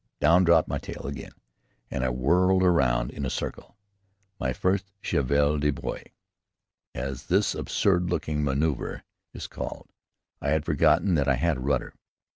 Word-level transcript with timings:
Down 0.19 0.43
dropped 0.43 0.67
my 0.67 0.79
tail 0.79 1.05
again, 1.05 1.33
and 1.91 2.03
I 2.03 2.09
whirled 2.09 2.63
round 2.63 3.11
in 3.11 3.23
a 3.23 3.29
circle 3.29 3.77
my 4.39 4.51
first 4.51 4.91
cheval 5.03 5.59
de 5.59 5.69
bois, 5.69 6.01
as 6.95 7.27
this 7.27 7.53
absurd 7.53 8.09
looking 8.09 8.43
manoeuvre 8.43 9.03
is 9.35 9.45
called. 9.45 9.89
I 10.41 10.49
had 10.49 10.65
forgotten 10.65 11.13
that 11.13 11.27
I 11.27 11.35
had 11.35 11.57
a 11.57 11.61
rudder. 11.61 11.93